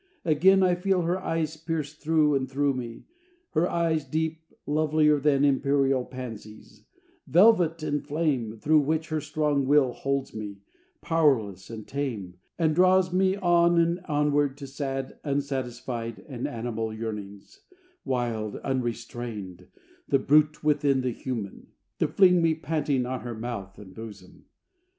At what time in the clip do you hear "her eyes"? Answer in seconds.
1.03-1.55